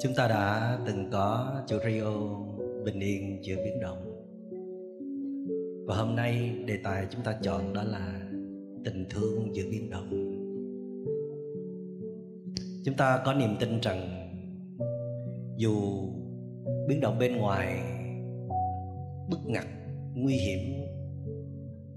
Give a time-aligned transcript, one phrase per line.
[0.00, 2.10] Chúng ta đã từng có chủ Rio
[2.84, 4.04] bình yên giữa biến động.
[5.86, 8.20] Và hôm nay đề tài chúng ta chọn đó là
[8.84, 10.10] tình thương giữa biến động.
[12.84, 14.30] Chúng ta có niềm tin rằng
[15.56, 15.74] dù
[16.88, 17.80] biến động bên ngoài
[19.30, 19.66] bức ngặt,
[20.14, 20.58] nguy hiểm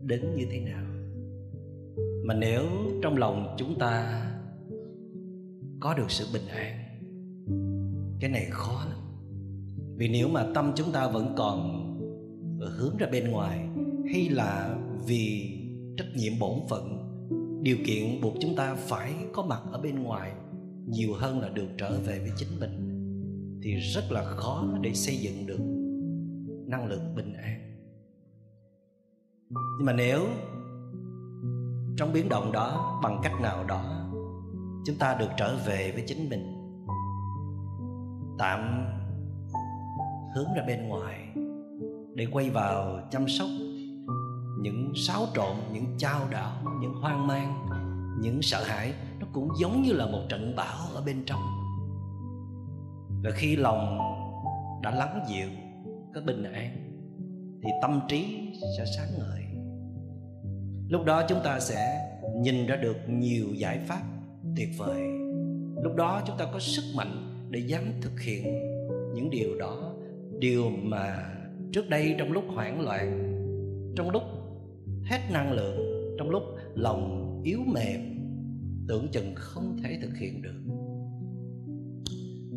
[0.02, 0.86] đến như thế nào,
[2.24, 2.64] mà nếu
[3.04, 4.22] trong lòng chúng ta
[5.80, 6.81] có được sự bình an
[8.22, 9.00] cái này khó lắm.
[9.98, 11.82] Vì nếu mà tâm chúng ta vẫn còn
[12.60, 13.68] hướng ra bên ngoài,
[14.12, 15.58] hay là vì
[15.98, 16.98] trách nhiệm bổn phận,
[17.64, 20.32] điều kiện buộc chúng ta phải có mặt ở bên ngoài
[20.88, 22.88] nhiều hơn là được trở về với chính mình,
[23.64, 25.60] thì rất là khó để xây dựng được
[26.68, 27.78] năng lực bình an.
[29.50, 30.26] Nhưng mà nếu
[31.98, 34.12] trong biến động đó, bằng cách nào đó,
[34.86, 36.61] chúng ta được trở về với chính mình
[38.42, 38.86] tạm
[40.36, 41.20] hướng ra bên ngoài
[42.16, 43.48] để quay vào chăm sóc
[44.60, 47.66] những xáo trộn, những trao đảo, những hoang mang,
[48.22, 48.94] những sợ hãi.
[49.20, 51.42] Nó cũng giống như là một trận bão ở bên trong.
[53.24, 54.00] Và khi lòng
[54.84, 55.50] đã lắng dịu
[56.14, 56.76] có bình an,
[57.64, 59.42] thì tâm trí sẽ sáng ngời.
[60.90, 64.02] Lúc đó chúng ta sẽ nhìn ra được nhiều giải pháp
[64.56, 65.02] tuyệt vời.
[65.84, 68.44] Lúc đó chúng ta có sức mạnh để dám thực hiện
[69.14, 69.96] những điều đó.
[70.40, 71.36] Điều mà
[71.72, 73.28] trước đây trong lúc hoảng loạn,
[73.96, 74.24] trong lúc
[75.04, 76.44] hết năng lượng, trong lúc
[76.76, 78.00] lòng yếu mềm,
[78.88, 80.62] tưởng chừng không thể thực hiện được.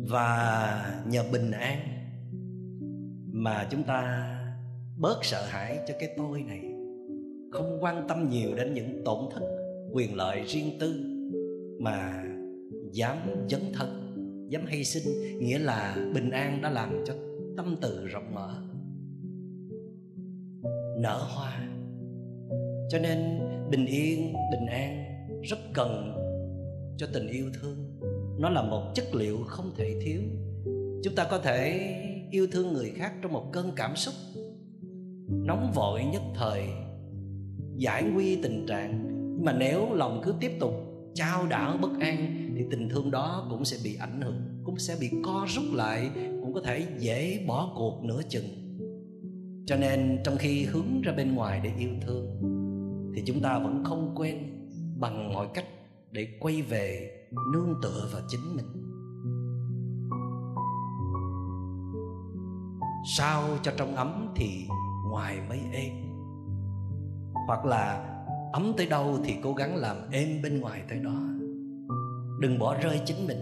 [0.09, 1.79] Và nhờ bình an
[3.31, 4.31] mà chúng ta
[4.97, 6.61] bớt sợ hãi cho cái tôi này.
[7.51, 9.41] Không quan tâm nhiều đến những tổn thất,
[9.91, 10.95] quyền lợi riêng tư
[11.79, 12.23] mà
[12.91, 13.17] dám
[13.49, 14.04] dấn thân
[14.49, 17.13] dám hy sinh nghĩa là bình an đã làm cho
[17.57, 18.61] tâm từ rộng mở,
[20.97, 21.69] nở hoa.
[22.89, 23.39] Cho nên
[23.71, 25.05] bình yên, bình an
[25.43, 26.11] rất cần
[26.97, 27.99] cho tình yêu thương.
[28.39, 30.21] Nó là một chất liệu không thể thiếu.
[31.03, 31.79] Chúng ta có thể
[32.31, 34.13] yêu thương người khác trong một cơn cảm xúc
[35.27, 36.63] nóng vội nhất thời,
[37.75, 39.03] giải nguy tình trạng.
[39.35, 40.73] Nhưng mà nếu lòng cứ tiếp tục
[41.13, 44.97] trao đảo bất an thì tình thương đó cũng sẽ bị ảnh hưởng, cũng sẽ
[44.99, 46.09] bị co rút lại,
[46.41, 48.77] cũng có thể dễ bỏ cuộc nửa chừng.
[49.65, 52.25] Cho nên trong khi hướng ra bên ngoài để yêu thương,
[53.15, 54.37] thì chúng ta vẫn không quên
[54.99, 55.65] bằng mọi cách
[56.11, 57.11] để quay về
[57.53, 58.65] nương tựa vào chính mình.
[63.17, 64.67] Sao cho trong ấm thì
[65.09, 65.93] ngoài mới êm?
[67.47, 68.11] Hoặc là
[68.53, 71.34] ấm tới đâu thì cố gắng làm êm bên ngoài tới đó
[72.39, 73.37] đừng bỏ rơi chính mình,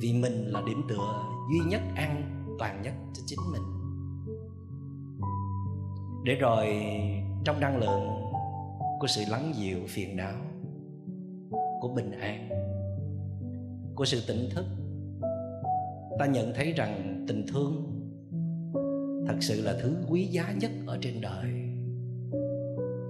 [0.00, 1.22] vì mình là điểm tựa
[1.52, 2.22] duy nhất, an
[2.58, 3.62] toàn nhất cho chính mình.
[6.24, 6.66] Để rồi
[7.44, 8.08] trong năng lượng
[9.00, 10.34] của sự lắng dịu phiền não
[11.80, 12.48] của bình an,
[13.94, 14.64] của sự tỉnh thức,
[16.18, 17.88] ta nhận thấy rằng tình thương
[19.26, 21.52] thật sự là thứ quý giá nhất ở trên đời.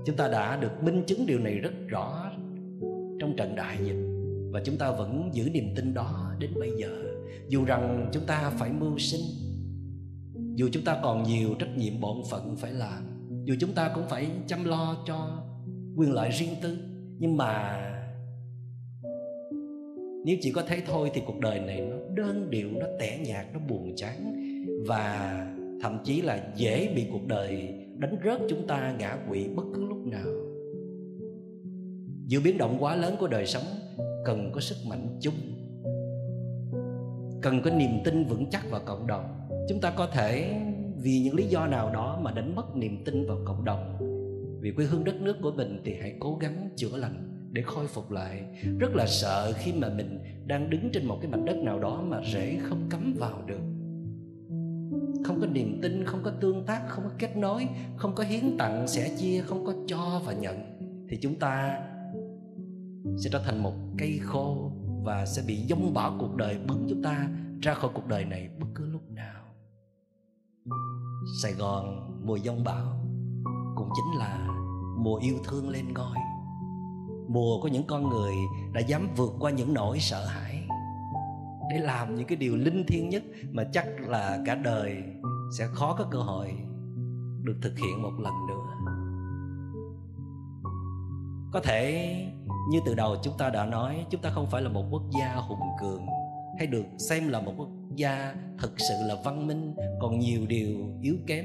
[0.07, 2.31] Chúng ta đã được minh chứng điều này rất rõ
[3.21, 4.12] trong trận đại dịch
[4.53, 6.89] và chúng ta vẫn giữ niềm tin đó đến bây giờ.
[7.49, 9.21] Dù rằng chúng ta phải mưu sinh,
[10.55, 13.03] dù chúng ta còn nhiều trách nhiệm bổn phận phải làm,
[13.45, 15.45] dù chúng ta cũng phải chăm lo cho
[15.97, 16.79] quyền lợi riêng tư.
[17.19, 17.79] Nhưng mà
[20.25, 23.47] nếu chỉ có thế thôi thì cuộc đời này nó đơn điệu, nó tẻ nhạt,
[23.53, 24.35] nó buồn chán.
[24.87, 25.37] Và
[25.83, 29.85] thậm chí là dễ bị cuộc đời đánh rớt chúng ta ngã quỵ bất cứ
[29.85, 30.27] lúc nào.
[32.27, 33.63] Giữa biến động quá lớn của đời sống
[34.25, 35.35] cần có sức mạnh chung.
[37.43, 39.25] Cần có niềm tin vững chắc vào cộng đồng.
[39.69, 40.61] Chúng ta có thể,
[40.97, 43.97] vì những lý do nào đó mà đánh mất niềm tin vào cộng đồng,
[44.61, 47.87] vì quê hương đất nước của mình thì hãy cố gắng chữa lành để khôi
[47.87, 48.43] phục lại.
[48.79, 52.03] Rất là sợ khi mà mình đang đứng trên một cái mảnh đất nào đó
[52.07, 53.61] mà rễ không cắm vào được.
[55.25, 58.59] Không có niềm tin, không có tương tác, không có kết nối, không có hiến
[58.59, 60.57] tặng, sẻ chia, không có cho và nhận,
[61.09, 61.81] thì chúng ta
[63.19, 64.73] sẽ trở thành một cây khô
[65.03, 67.29] và sẽ bị dông bỏ cuộc đời bứng chúng ta
[67.63, 69.45] ra khỏi cuộc đời này bất cứ lúc nào.
[71.43, 73.01] Sài gòn, mùa dông bão
[73.77, 74.49] cũng chính là
[74.99, 76.17] mùa yêu thương lên ngôi.
[77.29, 78.35] Mùa của những con người
[78.73, 80.69] đã dám vượt qua những nỗi sợ hãi
[81.71, 83.23] để làm những cái điều linh thiêng nhất
[83.53, 85.03] mà chắc là cả đời
[85.59, 86.55] sẽ khó có cơ hội
[87.43, 88.93] được thực hiện một lần nữa.
[91.53, 92.17] Có thể
[92.71, 95.35] như từ đầu chúng ta đã nói, chúng ta không phải là một quốc gia
[95.35, 96.07] hùng cường,
[96.59, 100.79] hay được xem là một quốc gia thực sự là văn minh, còn nhiều điều
[101.03, 101.45] yếu kém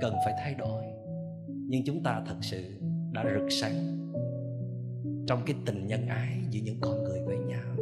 [0.00, 0.82] cần phải thay đổi.
[1.48, 2.64] Nhưng chúng ta thật sự
[3.12, 4.10] đã rực sáng
[5.26, 7.76] trong cái tình nhân ái giữa những con người với nhau.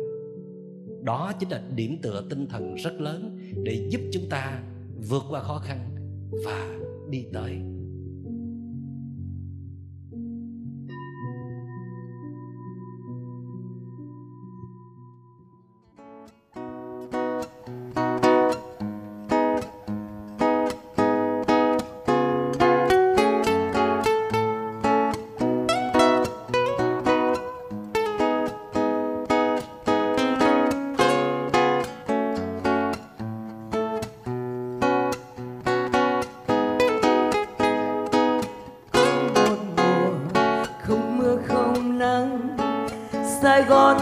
[1.03, 4.63] Đó chính là điểm tựa tinh thần rất lớn để giúp chúng ta
[5.09, 5.79] vượt qua khó khăn
[6.45, 6.69] và
[7.11, 7.61] đi tới
[43.69, 44.02] Sài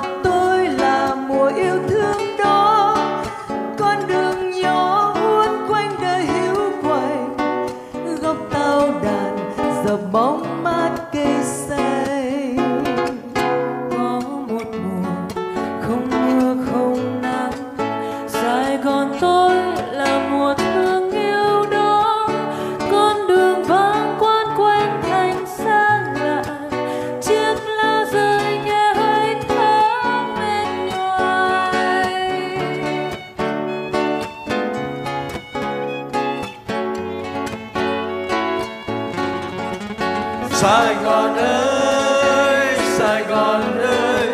[43.51, 44.29] Sài Gòn ơi,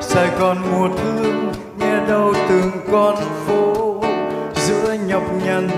[0.00, 3.16] Sài Gòn mùa thương nghe đâu từng con
[3.46, 3.96] phố
[4.54, 5.68] giữa nhọc nhằn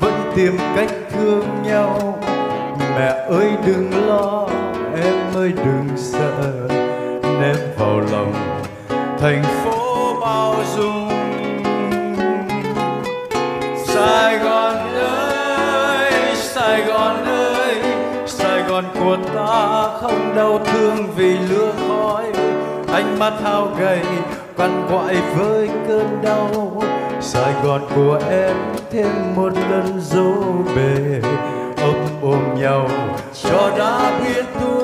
[0.00, 2.18] vẫn tìm cách thương nhau.
[2.78, 4.48] Mẹ ơi đừng lo,
[5.02, 6.68] em ơi đừng sợ,
[7.22, 8.32] ném vào lòng
[9.20, 11.10] thành phố bao dung.
[13.86, 17.82] Sài Gòn ơi, Sài Gòn ơi,
[18.26, 21.89] Sài Gòn của ta không đau thương vì lương
[22.92, 24.00] ánh mắt hao gầy
[24.56, 26.82] quằn quại với cơn đau.
[27.20, 28.56] Sài Gòn của em
[28.90, 30.32] thêm một lần dỗ
[30.76, 31.20] bề,
[31.82, 32.88] ôm ôm nhau
[33.42, 34.79] cho đã biết tôi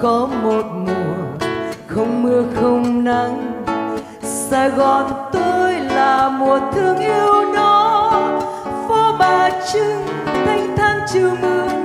[0.00, 1.48] có một mùa
[1.86, 3.62] không mưa không nắng.
[4.22, 8.12] Sài Gòn tôi là mùa thương yêu đó.
[8.88, 11.75] Phố bà trưng, thanh thang chiều mưa.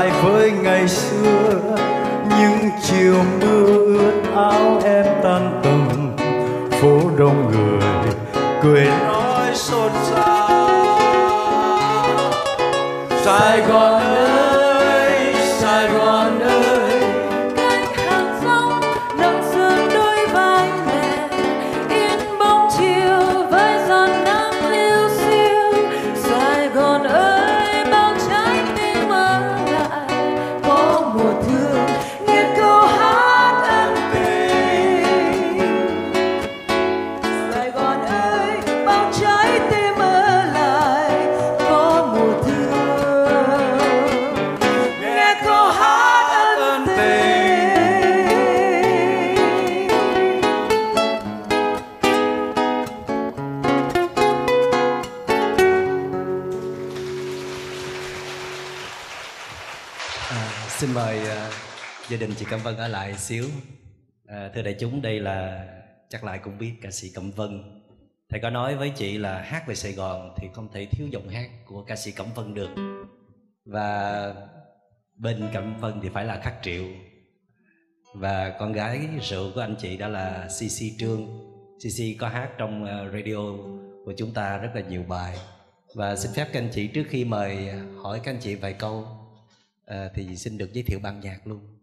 [0.00, 1.50] Lại với ngày xưa,
[2.38, 5.88] những chiều mưa ướt áo em tan tầm,
[6.70, 8.14] phố đông người
[8.62, 10.68] cười nói xôn xao.
[13.24, 14.39] Sài Gòn ơi,
[60.30, 61.52] À, xin mời uh,
[62.08, 63.44] gia đình chị Cẩm Vân ở lại xíu.
[64.26, 65.66] À, thưa đại chúng, đây là
[66.08, 67.82] chắc lại cũng biết ca sĩ Cẩm Vân.
[68.30, 71.28] Thầy có nói với chị là hát về Sài Gòn thì không thể thiếu giọng
[71.28, 72.70] hát của ca sĩ Cẩm Vân được.
[73.64, 74.34] Và
[75.16, 76.84] bên Cẩm Vân thì phải là Khắc Triệu.
[78.14, 81.26] Và con gái rượu của anh chị đó là CC Trương.
[81.78, 83.38] CC có hát trong à, radio
[84.04, 85.36] của chúng ta rất là nhiều bài
[85.94, 88.72] và xin phép các anh chị trước khi mời à, hỏi các anh chị vài
[88.72, 89.19] câu
[89.86, 91.78] à, thì xin được giới thiệu ban nhạc luôn.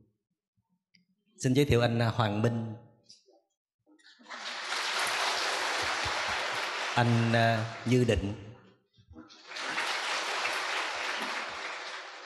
[1.38, 2.74] Xin giới thiệu anh à, Hoàng Minh.
[6.96, 8.34] Anh à, Như Định.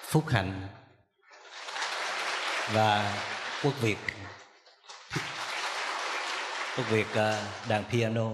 [0.04, 0.68] Phúc Hạnh.
[2.74, 3.22] Và
[3.64, 3.98] Quốc Việt.
[6.78, 8.32] Quốc Việt à, đàn piano.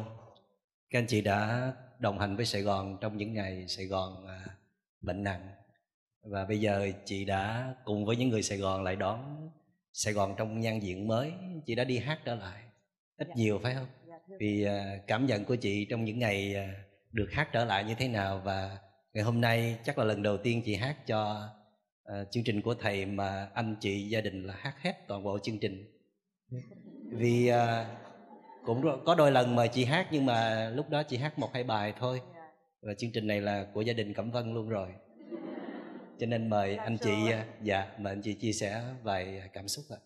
[0.90, 4.46] Các anh chị đã đồng hành với Sài Gòn trong những ngày Sài Gòn à,
[5.02, 5.52] bệnh nặng
[6.30, 9.50] và bây giờ chị đã cùng với những người Sài Gòn lại đón
[9.94, 11.32] Sài Gòn trong nhan diện mới.
[11.66, 12.64] Chị đã đi hát trở lại.
[13.18, 13.34] Ít dạ.
[13.36, 13.88] nhiều phải không?
[14.10, 16.74] Dạ, vì à, cảm nhận của chị trong những ngày à,
[17.12, 18.42] được hát trở lại như thế nào?
[18.44, 18.78] Và
[19.14, 21.50] ngày hôm nay chắc là lần đầu tiên chị hát cho
[22.12, 25.40] uh, chương trình của thầy mà anh chị gia đình là hát hết toàn bộ
[25.44, 25.86] chương trình.
[27.12, 27.88] Vì uh,
[28.66, 31.64] cũng có đôi lần mời chị hát nhưng mà lúc đó chị hát một hai
[31.64, 32.22] bài thôi.
[32.34, 32.52] Dạ.
[32.82, 34.88] và chương trình này là của gia đình cẩm vân luôn rồi
[36.20, 37.12] cho nên mời dạ, anh chị
[37.64, 39.98] dạ mời anh chị chia sẻ vài cảm xúc ạ.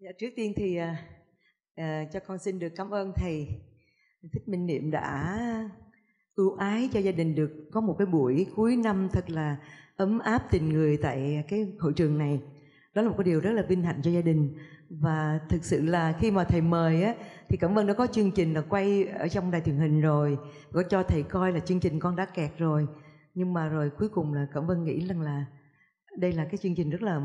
[0.00, 0.84] Dạ trước tiên thì uh,
[1.80, 3.48] uh, cho con xin được cảm ơn thầy.
[4.32, 5.38] Thích minh niệm đã
[6.34, 9.56] ưu ái cho gia đình được có một cái buổi cuối năm thật là
[9.96, 12.40] ấm áp tình người tại cái hội trường này.
[12.94, 14.56] Đó là một cái điều rất là vinh hạnh cho gia đình.
[14.90, 17.14] Và thực sự là khi mà thầy mời á
[17.48, 20.38] thì cẩm vân đã có chương trình là quay ở trong đài truyền hình rồi
[20.72, 22.86] có cho thầy coi là chương trình con đã kẹt rồi
[23.36, 25.44] nhưng mà rồi cuối cùng là cẩm vân nghĩ rằng là
[26.16, 27.20] đây là cái chương trình rất là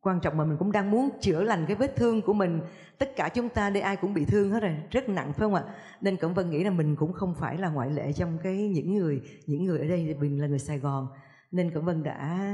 [0.00, 2.60] quan trọng mà mình cũng đang muốn chữa lành cái vết thương của mình.
[2.98, 5.54] Tất cả chúng ta đây ai cũng bị thương hết rồi, rất nặng, phải không
[5.54, 5.62] ạ?
[6.00, 8.94] Nên cẩm vân nghĩ là mình cũng không phải là ngoại lệ trong cái những
[8.94, 11.06] người những người ở đây mình là người sài gòn.
[11.50, 12.50] Nên cẩm vân đã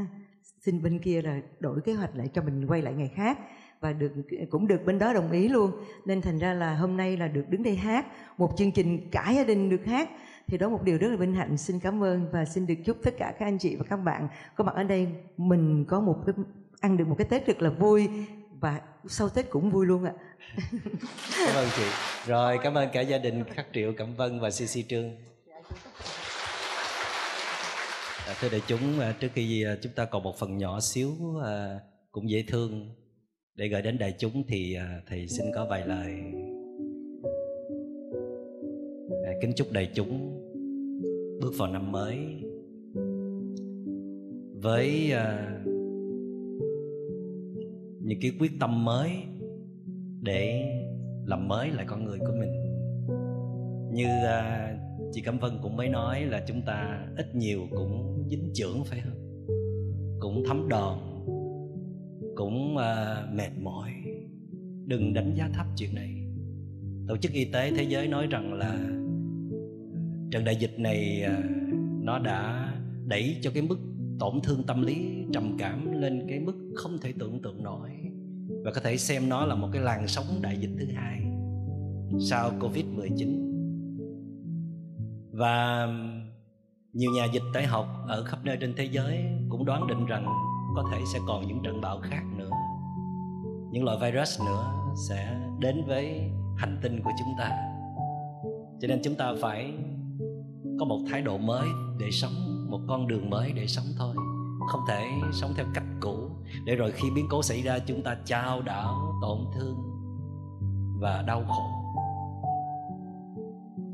[0.60, 3.38] xin bên kia là đổi kế hoạch lại cho mình quay lại ngày khác
[3.80, 4.12] và được,
[4.50, 5.70] cũng được bên đó đồng ý luôn.
[6.04, 8.06] Nên thành ra là hôm nay là được đứng đây hát
[8.38, 10.10] một chương trình cả gia đình được hát
[10.46, 11.56] thì đó một điều rất là vinh hạnh.
[11.56, 14.28] Xin cảm ơn và xin được chúc tất cả các anh chị và các bạn.
[14.56, 16.34] Có mặt ở đây mình có một cái
[16.80, 18.08] ăn được một cái tết rất là vui
[18.60, 20.12] và sau tết cũng vui luôn ạ.
[21.46, 21.84] Cảm ơn chị.
[22.26, 25.10] Rồi cảm ơn cả gia đình khắc triệu cẩm vân và cc trương.
[28.26, 31.10] À, thưa đại chúng à, trước khi à, chúng ta còn một phần nhỏ xíu
[31.44, 31.78] à,
[32.10, 32.94] cũng dễ thương
[33.54, 34.76] để gửi đến đại chúng thì
[35.08, 36.41] thầy xin có vài lời
[39.42, 40.40] kính chúc đại chúng
[41.40, 42.18] bước vào năm mới.
[44.62, 45.56] Với à,
[48.00, 49.10] những cái quyết tâm mới
[50.20, 50.62] để
[51.26, 52.52] làm mới lại con người của mình.
[53.94, 54.74] Như à,
[55.12, 59.00] chị Cẩm Vân cũng mới nói là chúng ta ít nhiều cũng dính trưởng phải
[59.00, 59.46] không?
[60.20, 60.98] Cũng thấm đòn
[62.36, 63.90] cũng uh, mệt mỏi.
[64.86, 66.26] Đừng đánh giá thấp chuyện này.
[67.08, 69.01] Tổ chức y tế thế giới nói rằng là
[70.32, 71.42] trận đại dịch này à,
[72.02, 72.72] nó đã
[73.06, 73.78] đẩy cho cái mức
[74.18, 77.90] tổn thương tâm lý trầm cảm lên cái mức không thể tưởng tượng nổi.
[78.64, 81.20] Và có thể xem nó là một cái làn sóng đại dịch thứ hai
[82.30, 83.52] sau covid 19
[85.32, 85.86] và
[86.92, 90.26] nhiều nhà dịch tễ học ở khắp nơi trên thế giới cũng đoán định rằng
[90.76, 92.50] có thể sẽ còn những trận bão khác nữa.
[93.70, 94.72] Những loại virus nữa
[95.08, 97.50] sẽ đến với hành tinh của chúng ta.
[98.80, 99.72] Cho nên chúng ta phải
[100.82, 101.68] có một thái độ mới
[102.00, 104.14] để sống, một con đường mới để sống thôi.
[104.68, 106.16] Không thể sống theo cách cũ.
[106.66, 109.76] Để rồi khi biến cố xảy ra, chúng ta trao đảo tổn thương
[111.00, 111.62] và đau khổ.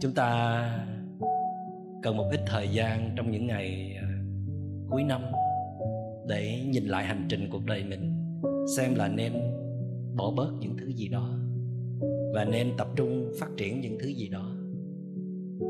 [0.00, 0.62] Chúng ta
[2.02, 4.08] cần một ít thời gian trong những ngày à,
[4.90, 5.22] cuối năm
[6.28, 8.32] để nhìn lại hành trình cuộc đời mình,
[8.76, 9.32] xem là nên
[10.16, 11.30] bỏ bớt những thứ gì đó
[12.34, 14.47] và nên tập trung phát triển những thứ gì đó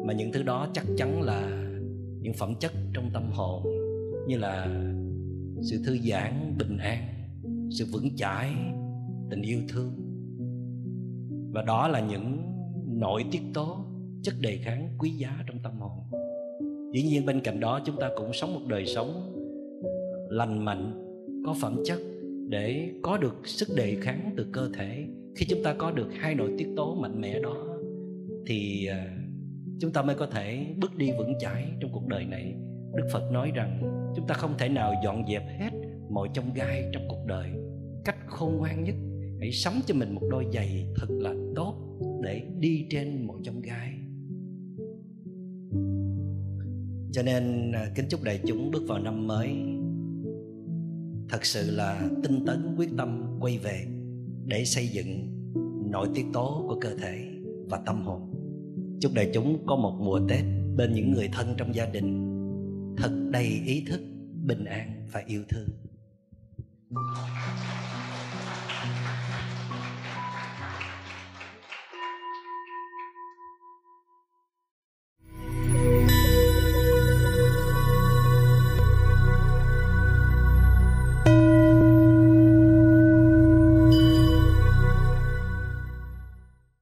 [0.06, 1.64] mà những thứ đó chắc chắn là
[2.20, 3.62] những phẩm chất trong tâm hồn,
[4.28, 4.82] như là
[5.62, 6.98] sự thư giãn, bình an,
[7.70, 8.50] sự vững chãi,
[9.30, 9.92] tình yêu thương.
[11.52, 12.42] Và đó là những
[12.86, 13.76] nội tiết tố,
[14.22, 15.98] chất đề kháng quý giá trong tâm hồn.
[16.94, 19.34] Dĩ nhiên bên cạnh đó chúng ta cũng sống một đời sống
[20.30, 21.04] lành mạnh,
[21.46, 21.98] có phẩm chất
[22.48, 25.06] để có được sức đề kháng từ cơ thể.
[25.36, 27.78] Khi chúng ta có được hai nội tiết tố mạnh mẽ đó,
[28.46, 29.16] thì à,
[29.80, 32.54] chúng ta mới có thể bước đi vững chãi trong cuộc đời này.
[32.94, 33.82] Đức phật nói rằng,
[34.16, 35.70] chúng ta không thể nào dọn dẹp hết
[36.10, 37.50] mọi chông gai trong cuộc đời.
[38.04, 38.94] Cách khôn ngoan nhất,
[39.40, 41.74] hãy sắm cho mình một đôi giày thật là tốt
[42.22, 43.94] để đi trên mọi chông gai.
[47.12, 49.48] Cho nên à, kính chúc đại chúng bước vào năm mới.
[51.28, 53.86] Thật sự là tinh tấn quyết tâm quay về
[54.44, 55.28] để xây dựng
[55.90, 57.18] nội tiết tố của cơ thể
[57.70, 58.27] và tâm hồn
[59.00, 60.44] chúc đại chúng có một mùa tết
[60.76, 62.34] bên những người thân trong gia đình.
[62.96, 64.00] Thật đầy ý thức,
[64.44, 65.68] bình an và yêu thương.